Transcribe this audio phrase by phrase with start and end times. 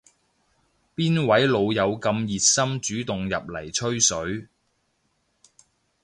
[0.95, 4.47] 邊位老友咁熱心主動入嚟吹水